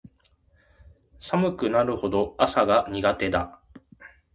[1.19, 3.61] 寒くなると朝が苦手だ